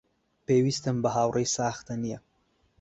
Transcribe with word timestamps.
پێویستم 0.47 0.97
بە 1.03 1.09
هاوڕێی 1.15 1.51
ساختە 1.55 1.93
نییە. 2.03 2.19